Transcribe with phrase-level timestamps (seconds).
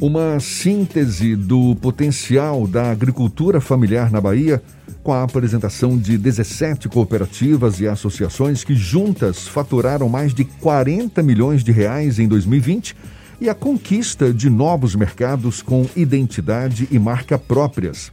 [0.00, 4.62] uma síntese do potencial da agricultura familiar na Bahia,
[5.02, 11.62] com a apresentação de 17 cooperativas e associações que juntas faturaram mais de 40 milhões
[11.62, 12.96] de reais em 2020
[13.42, 18.10] e a conquista de novos mercados com identidade e marca próprias.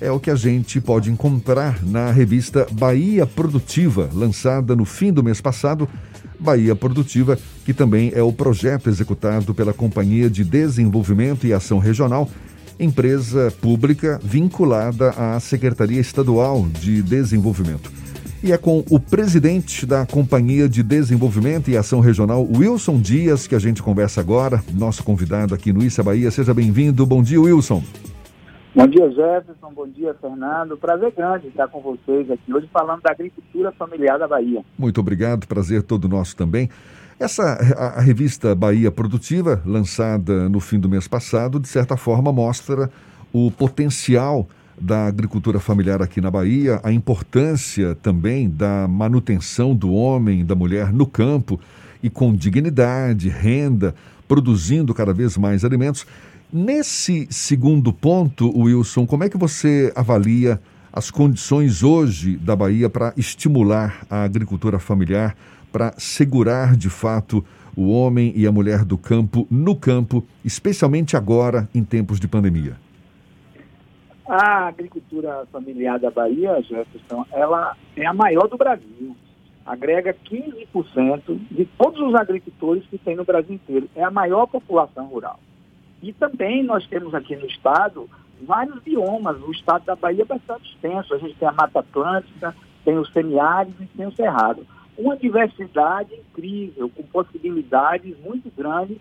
[0.00, 5.22] É o que a gente pode encontrar na revista Bahia Produtiva, lançada no fim do
[5.22, 5.88] mês passado
[6.38, 12.28] Bahia Produtiva, que também é o projeto executado pela Companhia de Desenvolvimento e Ação Regional,
[12.78, 17.90] empresa pública vinculada à Secretaria Estadual de Desenvolvimento.
[18.42, 23.54] E é com o presidente da Companhia de Desenvolvimento e Ação Regional, Wilson Dias, que
[23.54, 26.30] a gente conversa agora, nosso convidado aqui no Issa Bahia.
[26.30, 27.04] Seja bem-vindo.
[27.04, 27.82] Bom dia, Wilson.
[28.78, 29.72] Bom dia, Jefferson.
[29.74, 30.76] Bom dia, Fernando.
[30.76, 34.64] Prazer grande estar com vocês aqui hoje falando da agricultura familiar da Bahia.
[34.78, 35.48] Muito obrigado.
[35.48, 36.70] Prazer todo nosso também.
[37.18, 42.32] Essa a, a, revista Bahia Produtiva, lançada no fim do mês passado, de certa forma
[42.32, 42.88] mostra
[43.32, 44.46] o potencial
[44.80, 50.92] da agricultura familiar aqui na Bahia, a importância também da manutenção do homem, da mulher
[50.92, 51.58] no campo
[52.00, 53.92] e com dignidade, renda,
[54.28, 56.06] produzindo cada vez mais alimentos.
[56.50, 60.58] Nesse segundo ponto, Wilson, como é que você avalia
[60.90, 65.36] as condições hoje da Bahia para estimular a agricultura familiar,
[65.70, 67.44] para segurar de fato
[67.76, 72.78] o homem e a mulher do campo no campo, especialmente agora em tempos de pandemia?
[74.26, 79.14] A agricultura familiar da Bahia, Jefferson, ela é a maior do Brasil.
[79.66, 83.86] Agrega 15% de todos os agricultores que tem no Brasil inteiro.
[83.94, 85.38] É a maior população rural.
[86.02, 88.08] E também nós temos aqui no estado
[88.42, 89.40] vários biomas.
[89.42, 91.14] O estado da Bahia é bastante extenso.
[91.14, 92.54] A gente tem a Mata Atlântica,
[92.84, 94.66] tem o semiárido e tem o cerrado.
[94.96, 98.98] Uma diversidade incrível, com possibilidades muito grandes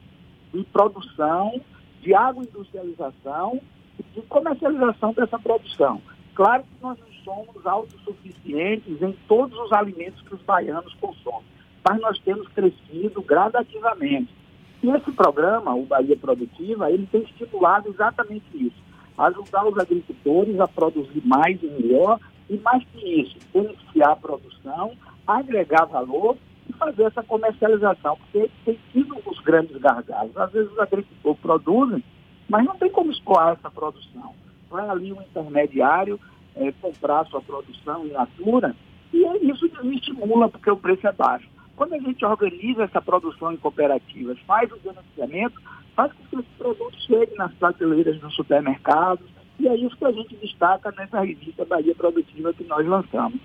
[0.53, 1.59] de produção,
[2.01, 3.59] de agroindustrialização
[3.99, 6.01] e de comercialização dessa produção.
[6.35, 11.45] Claro que nós não somos autossuficientes em todos os alimentos que os baianos consomem,
[11.83, 14.33] mas nós temos crescido gradativamente.
[14.81, 18.77] E esse programa, o Bahia Produtiva, ele tem estimulado exatamente isso,
[19.17, 24.93] ajudar os agricultores a produzir mais e melhor, e mais que isso, beneficiar a produção,
[25.25, 26.37] agregar valor
[26.69, 30.37] e fazer essa comercialização, porque tem sido os grandes gargalos.
[30.37, 32.03] Às vezes os agricultores produzem,
[32.47, 34.33] mas não tem como escoar essa produção.
[34.69, 36.19] Vai ali um intermediário
[36.55, 38.75] é, comprar sua produção em natura,
[39.11, 41.47] e isso desestimula, porque o preço é baixo.
[41.77, 45.61] Quando a gente organiza essa produção em cooperativas, faz o financiamento,
[45.95, 49.23] faz com que esse produto chegue nas prateleiras dos supermercados,
[49.59, 53.39] e é isso que a gente destaca nessa revista Bahia Produtiva que nós lançamos.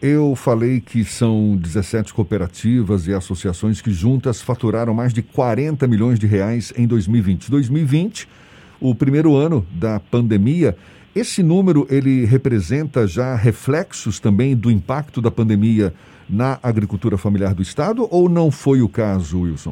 [0.00, 6.18] Eu falei que são 17 cooperativas e associações que juntas faturaram mais de 40 milhões
[6.18, 7.50] de reais em 2020.
[7.50, 8.28] 2020,
[8.80, 10.74] o primeiro ano da pandemia,
[11.14, 15.92] esse número ele representa já reflexos também do impacto da pandemia
[16.32, 19.70] na agricultura familiar do Estado ou não foi o caso, Wilson?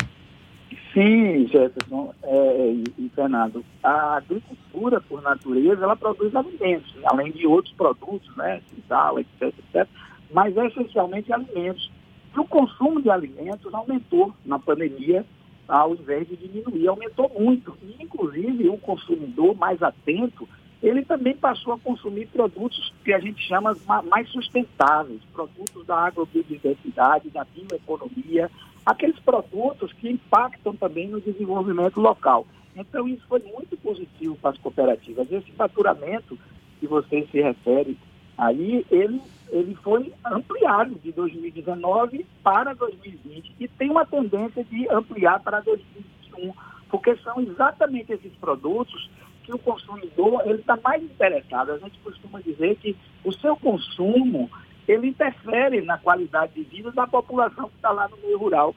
[0.92, 3.64] Sim, Jefferson é, e Fernando.
[3.82, 9.88] A agricultura, por natureza, ela produz alimentos, além de outros produtos, né, sal, etc, etc,
[10.30, 11.90] mas é essencialmente alimentos.
[12.36, 15.24] E o consumo de alimentos aumentou na pandemia,
[15.66, 17.74] ao invés de diminuir, aumentou muito.
[17.82, 20.46] E, inclusive, o consumidor mais atento
[20.82, 23.76] ele também passou a consumir produtos que a gente chama
[24.08, 28.50] mais sustentáveis, produtos da agrobiodiversidade, da bioeconomia,
[28.84, 32.46] aqueles produtos que impactam também no desenvolvimento local.
[32.74, 35.30] Então, isso foi muito positivo para as cooperativas.
[35.30, 36.38] Esse faturamento
[36.78, 37.98] que você se refere
[38.38, 39.20] aí, ele,
[39.50, 46.54] ele foi ampliado de 2019 para 2020 e tem uma tendência de ampliar para 2021,
[46.88, 49.10] porque são exatamente esses produtos
[49.50, 51.72] que o consumidor ele está mais interessado.
[51.72, 54.50] A gente costuma dizer que o seu consumo
[54.86, 58.74] ele interfere na qualidade de vida da população que está lá no meio rural.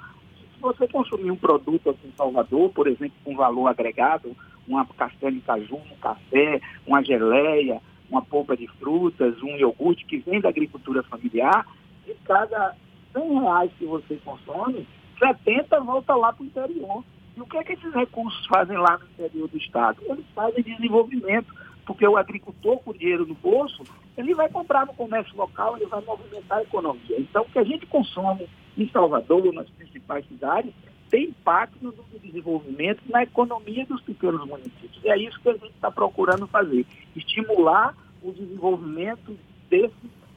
[0.56, 4.36] Se você consumir um produto aqui em Salvador, por exemplo, com valor agregado,
[4.68, 10.18] uma castanha de caju, um café, uma geleia, uma polpa de frutas, um iogurte que
[10.18, 11.66] vem da agricultura familiar,
[12.06, 12.76] de cada
[13.14, 14.88] 100 reais que você consome,
[15.20, 17.04] 70 volta lá para o interior.
[17.36, 20.00] E o que é que esses recursos fazem lá no interior do Estado?
[20.06, 21.54] Eles fazem desenvolvimento,
[21.86, 23.84] porque o agricultor com dinheiro no bolso,
[24.18, 27.20] ele vai comprar no comércio local, ele vai movimentar a economia.
[27.20, 28.48] Então, o que a gente consome
[28.78, 30.74] em Salvador, nas principais cidades,
[31.10, 35.00] tem impacto no desenvolvimento, na economia dos pequenos municípios.
[35.04, 39.38] E é isso que a gente está procurando fazer, estimular o desenvolvimento
[39.70, 39.94] desse,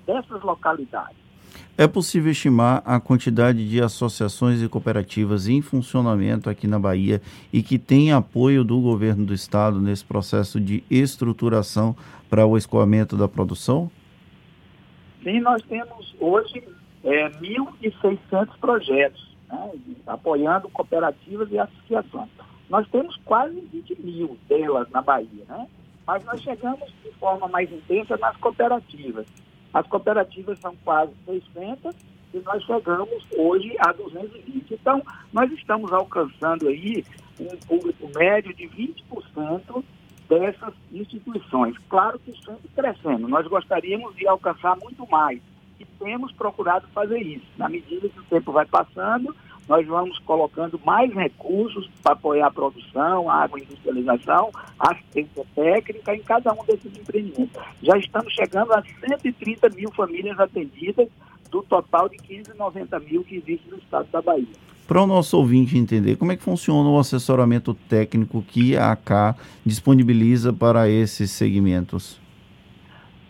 [0.06, 1.25] dessas localidades.
[1.78, 7.20] É possível estimar a quantidade de associações e cooperativas em funcionamento aqui na Bahia
[7.52, 11.94] e que têm apoio do governo do estado nesse processo de estruturação
[12.31, 13.90] para o escoamento da produção?
[15.22, 16.62] Sim, nós temos hoje
[17.04, 19.72] é, 1.600 projetos né,
[20.06, 22.31] apoiando cooperativas e associações.
[22.70, 25.66] Nós temos quase 20 mil delas na Bahia, né?
[26.06, 29.26] mas nós chegamos de forma mais intensa nas cooperativas.
[29.76, 31.94] As cooperativas são quase 600
[32.32, 34.73] e nós chegamos hoje a 220.
[34.73, 37.05] Então, nós estamos alcançando aí
[37.38, 39.84] um público médio de 20%
[40.31, 41.76] dessas instituições.
[41.90, 43.28] Claro que sempre crescendo.
[43.28, 45.43] Nós gostaríamos de alcançar muito mais
[45.78, 47.44] e temos procurado fazer isso.
[47.58, 49.37] Na medida que o tempo vai passando,
[49.68, 56.22] nós vamos colocando mais recursos para apoiar a produção, a agroindustrialização, a assistência técnica em
[56.22, 57.60] cada um desses empreendimentos.
[57.82, 61.08] Já estamos chegando a 130 mil famílias atendidas
[61.50, 64.46] do total de 590 mil que existe no estado da Bahia.
[64.86, 69.36] Para o nosso ouvinte entender, como é que funciona o assessoramento técnico que a AK
[69.64, 72.20] disponibiliza para esses segmentos?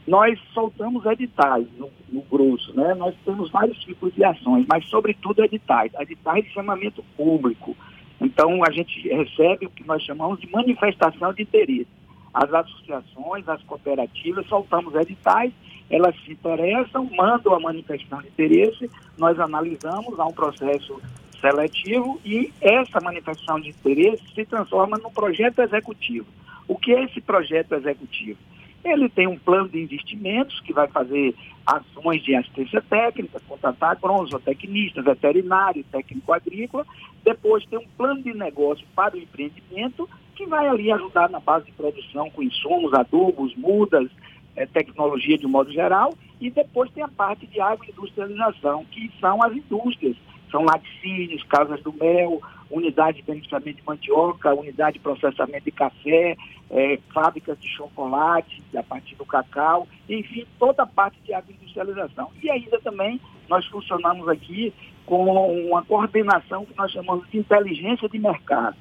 [0.06, 2.94] Nós soltamos editais no, no, grosso, né?
[2.94, 7.76] Nós temos vários tipos de ações, mas sobretudo editais, editais de chamamento público.
[8.20, 11.88] Então a gente recebe o que nós chamamos de manifestação de interesse.
[12.32, 15.53] As associações, as cooperativas, soltamos editais,
[15.91, 21.00] elas se interessam, mandam a manifestação de interesse, nós analisamos, há um processo
[21.41, 26.26] seletivo e essa manifestação de interesse se transforma num projeto executivo.
[26.69, 28.38] O que é esse projeto executivo?
[28.86, 31.34] Ele tem um plano de investimentos que vai fazer
[31.66, 36.86] ações de assistência técnica, contratar agrônomos, tecnistas, veterinário, técnico agrícola.
[37.24, 41.66] Depois tem um plano de negócio para o empreendimento que vai ali ajudar na base
[41.66, 44.08] de produção com insumos, adubos, mudas,
[44.54, 46.14] é, tecnologia de modo geral.
[46.40, 50.16] E depois tem a parte de agroindustrialização, que são as indústrias
[50.56, 56.35] são laticínios, casas do mel, unidade de beneficiamento de mandioca, unidade de processamento de café,
[56.70, 62.31] é, fábricas de chocolate, a partir do cacau, enfim, toda a parte de agroindustrialização.
[62.43, 63.20] E ainda também
[63.50, 64.73] nós funcionamos aqui
[65.05, 65.26] com
[65.69, 68.76] uma coordenação que nós chamamos de inteligência de mercado,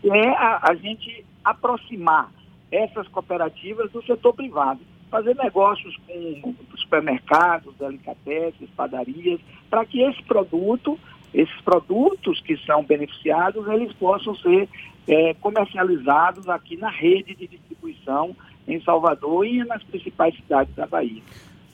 [0.00, 2.28] que é a, a gente aproximar
[2.72, 4.80] essas cooperativas do setor privado
[5.10, 10.98] fazer negócios com supermercados, delicatessen, padarias, para que esse produto,
[11.32, 14.68] esses produtos que são beneficiados, eles possam ser
[15.06, 18.34] é, comercializados aqui na rede de distribuição
[18.66, 21.22] em Salvador e nas principais cidades da Bahia.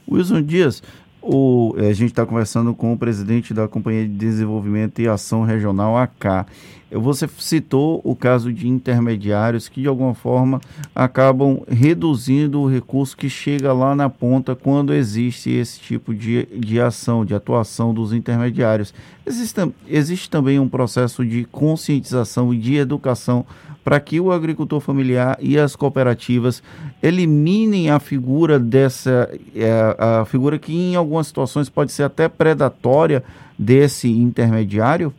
[0.09, 0.83] Wilson Dias,
[1.21, 5.97] o, a gente está conversando com o presidente da Companhia de Desenvolvimento e Ação Regional,
[5.97, 6.47] AK.
[6.91, 10.61] Você citou o caso de intermediários que, de alguma forma,
[10.95, 16.81] acabam reduzindo o recurso que chega lá na ponta quando existe esse tipo de, de
[16.81, 18.95] ação, de atuação dos intermediários.
[19.27, 23.45] Existe, existe também um processo de conscientização e de educação
[23.83, 26.63] para que o agricultor familiar e as cooperativas
[27.03, 33.25] eliminem a figura dessa, é, a figura que em algumas situações pode ser até predatória
[33.59, 35.13] desse intermediário?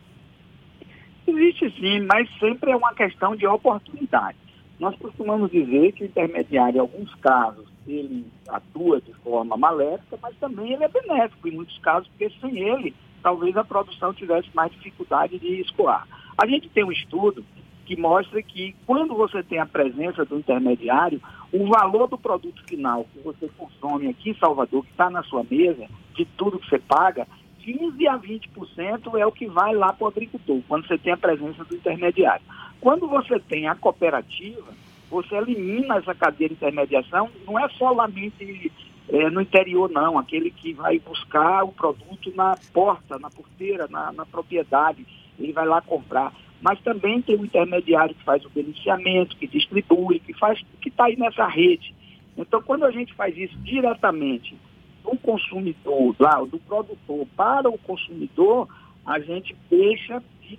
[1.76, 4.36] Sim, mas sempre é uma questão de oportunidade.
[4.78, 10.36] Nós costumamos dizer que o intermediário, em alguns casos, ele atua de forma maléfica, mas
[10.36, 14.70] também ele é benéfico em muitos casos, porque sem ele, talvez a produção tivesse mais
[14.72, 16.06] dificuldade de escoar.
[16.36, 17.44] A gente tem um estudo
[17.84, 21.20] que mostra que quando você tem a presença do intermediário,
[21.50, 25.42] o valor do produto final que você consome aqui em Salvador, que está na sua
[25.50, 27.26] mesa, de tudo que você paga,
[27.72, 31.18] 15 a 20% é o que vai lá para o agricultor, quando você tem a
[31.18, 32.44] presença do intermediário.
[32.80, 34.72] Quando você tem a cooperativa,
[35.10, 38.72] você elimina essa cadeia de intermediação, não é solamente
[39.10, 44.12] é, no interior, não, aquele que vai buscar o produto na porta, na porteira, na,
[44.12, 45.06] na propriedade,
[45.38, 50.18] ele vai lá comprar mas também tem um intermediário que faz o beneficiamento, que distribui,
[50.18, 51.94] que faz, que está aí nessa rede.
[52.36, 54.56] Então, quando a gente faz isso diretamente
[55.02, 58.68] do consumidor, lá, do produtor para o consumidor,
[59.06, 60.58] a gente deixa de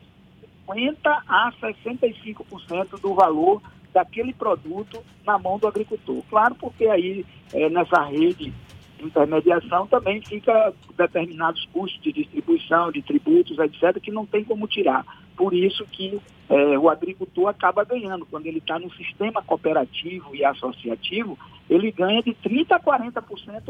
[0.67, 3.61] 50% a 65% do valor
[3.93, 6.23] daquele produto na mão do agricultor.
[6.29, 8.53] Claro, porque aí é, nessa rede
[8.97, 14.67] de intermediação também fica determinados custos de distribuição, de tributos, etc., que não tem como
[14.67, 15.05] tirar.
[15.39, 16.19] Por isso que
[16.49, 18.25] é, o agricultor acaba ganhando.
[18.25, 23.21] Quando ele está no sistema cooperativo e associativo, ele ganha de 30% a 40%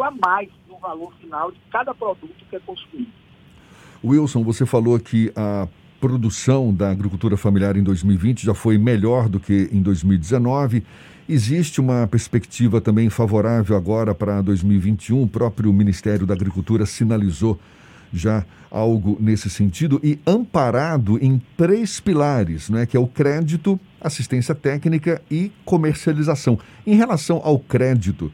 [0.03, 3.11] a mais no valor final de cada produto que é consumido.
[4.03, 5.67] Wilson, você falou que a
[5.99, 10.83] produção da agricultura familiar em 2020 já foi melhor do que em 2019
[11.31, 15.21] Existe uma perspectiva também favorável agora para 2021.
[15.21, 17.59] O próprio Ministério da Agricultura sinalizou
[18.13, 24.53] já algo nesse sentido e amparado em três pilares, né, que é o crédito, assistência
[24.53, 26.59] técnica e comercialização.
[26.85, 28.31] Em relação ao crédito,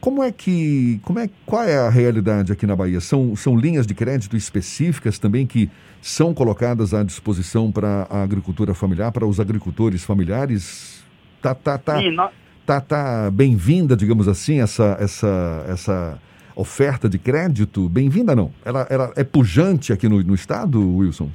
[0.00, 3.00] como é que, como é, qual é a realidade aqui na Bahia?
[3.00, 5.70] São, são linhas de crédito específicas também que
[6.02, 11.02] são colocadas à disposição para a agricultura familiar, para os agricultores familiares?
[11.40, 12.30] Tá, tá, tá, Sim, nós...
[12.66, 16.18] tá, tá bem-vinda, digamos assim, essa, essa, essa
[16.54, 17.88] oferta de crédito?
[17.88, 18.52] Bem-vinda não?
[18.64, 21.30] Ela, ela é pujante aqui no, no estado, Wilson?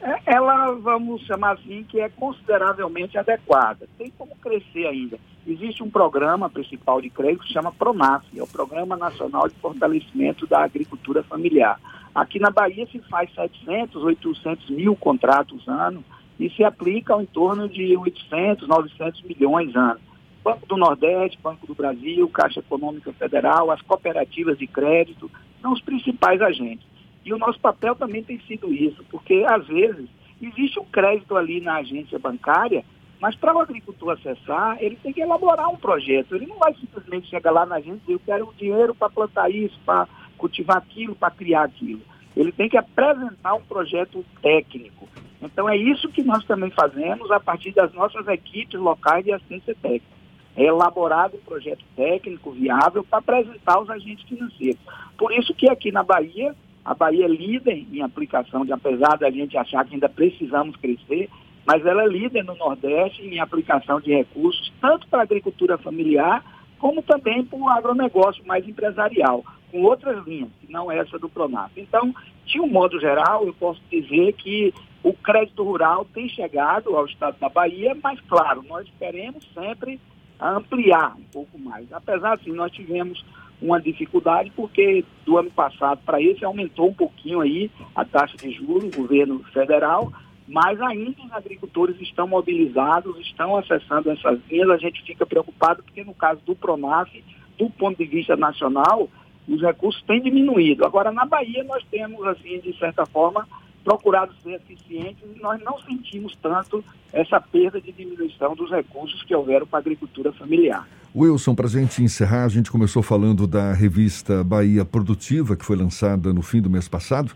[0.00, 3.88] É, ela, vamos chamar assim, que é consideravelmente adequada.
[3.96, 5.18] Tem como crescer ainda.
[5.46, 9.54] Existe um programa principal de crédito que se chama PRONAF, é o Programa Nacional de
[9.56, 11.78] Fortalecimento da Agricultura Familiar.
[12.14, 16.04] Aqui na Bahia se faz 700, 800 mil contratos ano
[16.38, 20.00] e se aplica em torno de 800, 900 milhões ano.
[20.44, 25.30] Banco do Nordeste, Banco do Brasil, Caixa Econômica Federal, as cooperativas de crédito,
[25.62, 26.86] são os principais agentes.
[27.24, 30.06] E o nosso papel também tem sido isso, porque às vezes
[30.42, 32.84] existe um crédito ali na agência bancária,
[33.18, 36.34] mas para o agricultor acessar, ele tem que elaborar um projeto.
[36.34, 39.50] Ele não vai simplesmente chegar lá na agência e dizer, eu quero dinheiro para plantar
[39.50, 42.02] isso, para cultivar aquilo, para criar aquilo.
[42.36, 45.08] Ele tem que apresentar um projeto técnico.
[45.40, 49.74] Então é isso que nós também fazemos a partir das nossas equipes locais de assistência
[49.80, 50.13] técnica
[50.56, 54.80] é elaborado um projeto técnico viável para apresentar aos agentes financeiros.
[55.18, 59.30] Por isso que aqui na Bahia, a Bahia é líder em aplicação de, apesar da
[59.30, 61.28] gente achar que ainda precisamos crescer,
[61.66, 66.44] mas ela é líder no Nordeste em aplicação de recursos, tanto para a agricultura familiar,
[66.78, 71.72] como também para o agronegócio mais empresarial, com outras linhas, que não essa do Pronaf.
[71.76, 77.06] Então, de um modo geral, eu posso dizer que o crédito rural tem chegado ao
[77.06, 79.98] estado da Bahia, mas, claro, nós queremos sempre
[80.44, 81.90] a ampliar um pouco mais.
[81.90, 83.24] Apesar de nós tivemos
[83.62, 88.50] uma dificuldade porque do ano passado para esse aumentou um pouquinho aí a taxa de
[88.50, 90.12] juros, o governo federal,
[90.46, 96.04] mas ainda os agricultores estão mobilizados, estão acessando essas linhas, a gente fica preocupado porque
[96.04, 97.10] no caso do Pronaf,
[97.56, 99.08] do ponto de vista nacional,
[99.48, 100.84] os recursos têm diminuído.
[100.84, 103.48] Agora na Bahia nós temos assim, de certa forma,
[103.84, 109.34] procurado ser eficientes e nós não sentimos tanto essa perda de diminuição dos recursos que
[109.34, 110.88] houveram para a agricultura familiar.
[111.14, 115.76] Wilson, para a gente encerrar, a gente começou falando da revista Bahia Produtiva, que foi
[115.76, 117.32] lançada no fim do mês passado.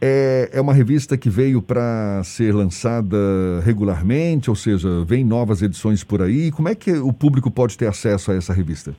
[0.00, 3.16] É, é uma revista que veio para ser lançada
[3.64, 6.52] regularmente, ou seja, vem novas edições por aí.
[6.52, 8.94] Como é que o público pode ter acesso a essa revista?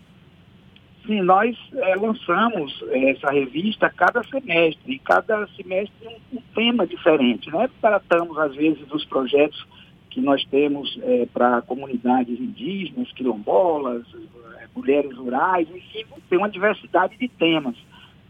[1.05, 7.49] Sim, nós é, lançamos essa revista cada semestre, e cada semestre um, um, tema diferente,
[7.49, 7.69] né?
[7.81, 9.65] Tratamos, às vezes, dos projetos
[10.11, 14.05] que nós temos é, para comunidades indígenas, quilombolas,
[14.59, 17.75] é, mulheres rurais, enfim, tem uma diversidade de temas.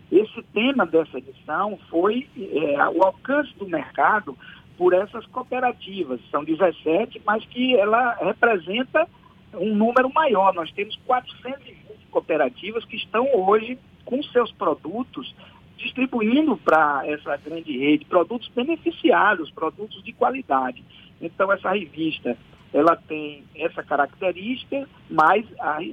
[0.09, 4.37] Esse tema dessa edição foi é, o alcance do mercado
[4.77, 6.21] por essas cooperativas.
[6.29, 9.07] São 17, mas que ela representa
[9.53, 10.53] um número maior.
[10.53, 11.80] Nós temos 420
[12.11, 15.33] cooperativas que estão hoje com seus produtos
[15.77, 20.83] distribuindo para essa grande rede produtos beneficiados, produtos de qualidade.
[21.19, 22.37] Então essa revista
[22.73, 25.45] ela tem essa característica, mas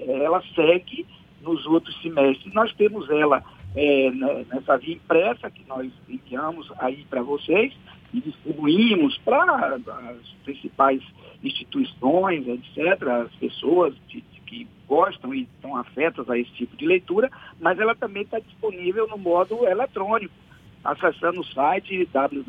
[0.06, 1.06] ela segue
[1.42, 2.52] nos outros semestres.
[2.54, 3.42] Nós temos ela
[3.75, 7.72] é, né, nessa via impressa que nós enviamos aí para vocês
[8.12, 11.02] e distribuímos para as principais
[11.42, 17.31] instituições, etc., as pessoas de, que gostam e estão afetas a esse tipo de leitura,
[17.61, 20.35] mas ela também está disponível no modo eletrônico,
[20.83, 22.49] acessando o site www.k.ba.gov.br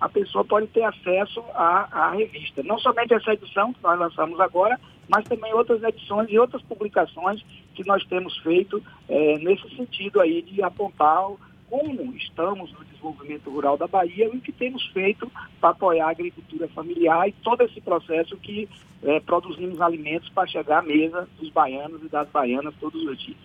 [0.00, 2.64] a pessoa pode ter acesso à, à, revista.
[2.64, 7.44] Não somente essa edição que nós lançamos agora, mas também outras edições e outras publicações
[7.74, 11.28] que nós temos feito é, nesse sentido aí de apontar
[11.70, 15.30] como estamos no desenvolvimento rural da Bahia e o que temos feito
[15.60, 18.68] para apoiar a agricultura familiar e todo esse processo que
[19.02, 23.36] é, produzimos alimentos para chegar à mesa dos baianos e das baianas todos os dias.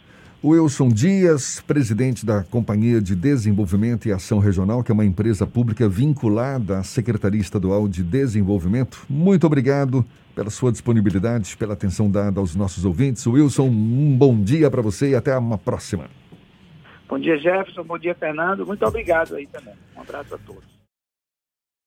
[0.42, 5.90] Wilson Dias, presidente da Companhia de Desenvolvimento e Ação Regional, que é uma empresa pública
[5.90, 9.06] vinculada à Secretaria Estadual de Desenvolvimento.
[9.10, 13.28] Muito obrigado pela sua disponibilidade, pela atenção dada aos nossos ouvintes.
[13.28, 16.06] Wilson, um bom dia para você e até uma próxima.
[17.10, 17.84] Bom dia, Jefferson.
[17.84, 18.68] Bom dia, Fernando.
[18.68, 19.74] Muito obrigado aí também.
[19.98, 20.79] Um abraço a todos.